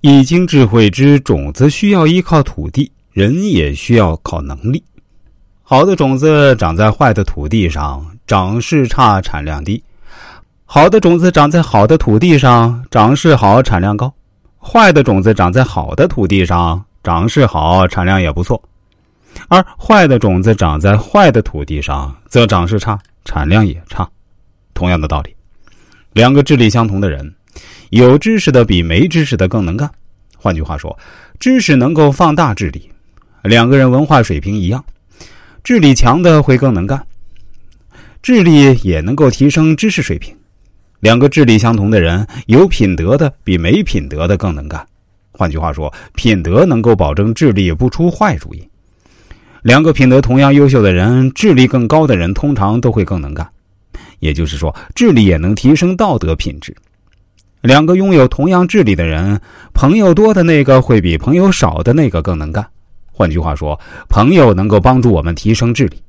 [0.00, 4.80] 易经智慧之种子需要依靠土地，人也需要靠能力。
[5.64, 9.82] 好的种子长在坏的土地上，长势差，产量低；
[10.64, 14.06] 好的种子长在好的土地上，长势好，产量高；
[14.62, 18.56] 坏的种子长在好的土地上，长势好，产量也不错；
[19.48, 24.08] 而坏的种子长在坏的土地上，则长势差，产量也差。
[24.74, 25.34] 同样的道理，
[26.12, 27.34] 两个智力相同的人。
[27.90, 29.90] 有知识的比没知识的更能干，
[30.36, 30.98] 换句话说，
[31.40, 32.90] 知识能够放大智力。
[33.44, 34.84] 两个人文化水平一样，
[35.64, 37.02] 智力强的会更能干，
[38.20, 40.34] 智力也能够提升知识水平。
[41.00, 44.84] 两个智力相同的人，有品德的比没品德的更能干。
[45.32, 48.68] 换句话说，品德能够保证智力不出坏主意。
[49.62, 53.48] 两个品德同样优秀的人，智力更高的人通常都会更能干。
[54.18, 56.74] 也就是说，智力也能提升道德品质。
[57.60, 59.40] 两个拥有同样智力的人，
[59.74, 62.66] 朋友多的那个会比朋友少的那个更能干。
[63.12, 66.00] 换句话说，朋友能够帮助我们提升智力。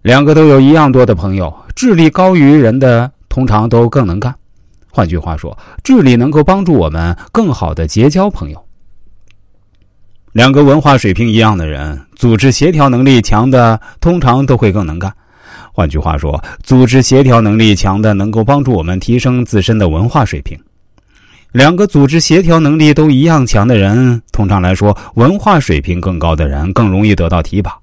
[0.00, 4.34] 两个都有一样多的朋友，智力高于人的通常都更能干。
[4.90, 8.64] 换句话说，智力能够帮助我们更好的结交朋友。
[10.32, 15.12] 两个文化水平一样的人，组织协调能力强的通常都会更能干。
[15.78, 20.58] 换句话说，组织协调能力强的能够帮助我们提升自身的文化水平。
[21.52, 27.78] 两个组织协调能力都一样强的人，通常来说，文化水平更高的人更容易得到提拔。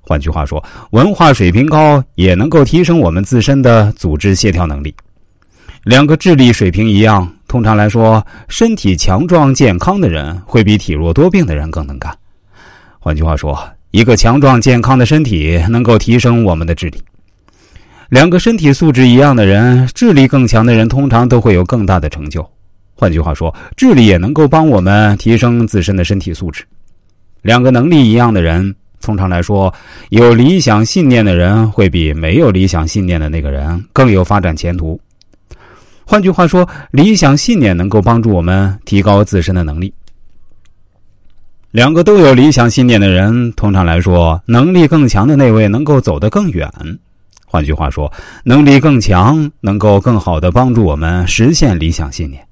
[0.00, 4.94] 换句话说，文化水平高也能够提升我们自身的组织协调能力。
[5.82, 12.16] 两个智力水平一样，通常来说，身体强壮健康的人会比体弱多病的人更能干。
[13.00, 17.02] 换句话说，一个强壮健康的身体能够提升我们的智力。
[18.12, 22.46] 两个身体素质一样的人，智力更强的人通常都会有更大的成就。
[22.94, 26.62] 换句话说，智力也能够帮我们提升自身的身体素质。
[27.40, 29.72] 两个能力一样的人，通常来说，
[30.10, 35.00] 有理想信念的人会比没有理想信念的那个人更有发展前途。
[36.04, 39.90] 换句话说，理想信念能够帮助我们提高自身的能力。
[41.70, 46.70] 两个都有理想信念的人，通常来说，能力更强的那位能够走得更远。
[47.52, 48.10] 换句话说，
[48.44, 52.42] 能力更强，能够更好的帮助我们实现理想信念。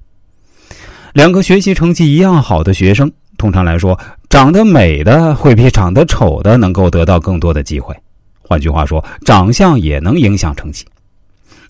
[1.13, 7.95] 两个学习成绩一样好的学生，通常来说，长得美的会比长得丑的能够得到更多的机会。
[8.43, 10.85] 换句话说，长相也能影响成绩。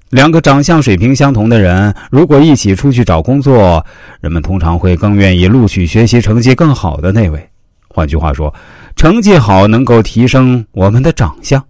[0.09, 3.86] 两个长相水平相同的人，如果一起出去找工作，
[4.19, 7.50] 人们通常会更愿意录取学习成绩更好的那位。
[7.88, 8.53] 换句话说，
[8.98, 11.63] 成绩好能够提升我们的长相。